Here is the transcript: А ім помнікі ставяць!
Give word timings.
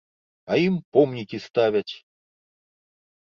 А 0.53 0.55
ім 0.67 0.75
помнікі 0.95 1.37
ставяць! 1.47 1.93